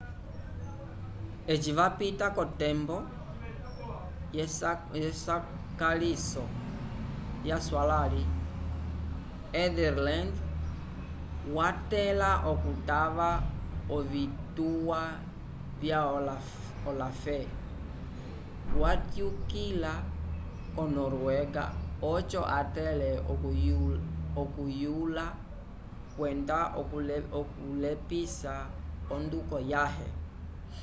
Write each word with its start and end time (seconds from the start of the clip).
eci 1.53 1.71
vapita 1.79 2.25
k'otembo 2.35 2.97
yesakaliso 4.35 6.43
yaswalãli 7.49 8.23
ethelred 9.63 10.33
watẽla 11.55 12.31
okutava 12.51 13.29
ovituwa 13.97 15.01
vya 15.81 15.99
olaf 16.89 17.25
watyukila 18.81 19.93
ko-noruega 20.75 21.63
oco 22.15 22.41
atẽle 22.59 23.09
okuyula 24.41 25.25
kwenda 26.15 26.57
okulepisa 26.81 28.53
onduko 29.15 29.55
yãhe 29.71 30.07